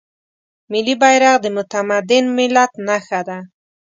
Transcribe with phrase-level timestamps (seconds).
[0.71, 3.37] ملي بیرغ د متمدن ملت نښه ده.